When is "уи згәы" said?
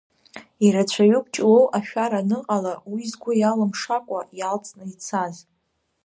2.91-3.31